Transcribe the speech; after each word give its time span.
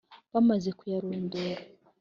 Bamaze 0.33 0.69
kuyarundura 0.77 1.61